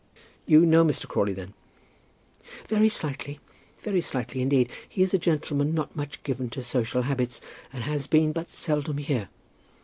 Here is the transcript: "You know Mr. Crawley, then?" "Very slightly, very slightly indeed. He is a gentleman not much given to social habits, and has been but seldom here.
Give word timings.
"You 0.47 0.65
know 0.65 0.83
Mr. 0.83 1.07
Crawley, 1.07 1.33
then?" 1.33 1.53
"Very 2.67 2.89
slightly, 2.89 3.39
very 3.83 4.01
slightly 4.01 4.41
indeed. 4.41 4.71
He 4.89 5.03
is 5.03 5.13
a 5.13 5.19
gentleman 5.19 5.75
not 5.75 5.95
much 5.95 6.23
given 6.23 6.49
to 6.49 6.63
social 6.63 7.03
habits, 7.03 7.39
and 7.71 7.83
has 7.83 8.07
been 8.07 8.31
but 8.31 8.49
seldom 8.49 8.97
here. 8.97 9.29